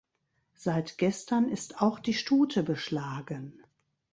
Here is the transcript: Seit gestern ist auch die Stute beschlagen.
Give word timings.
Seit 0.55 0.97
gestern 0.97 1.47
ist 1.47 1.79
auch 1.79 1.99
die 1.99 2.15
Stute 2.15 2.63
beschlagen. 2.63 3.63